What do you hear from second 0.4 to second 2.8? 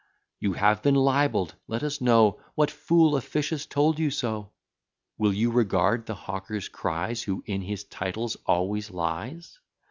have been libell'd Let us know, What